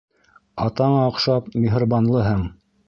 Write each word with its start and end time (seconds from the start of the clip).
Атаңа 0.69 1.05
оҡшап 1.11 1.55
миһырбанлыһың. 1.67 2.47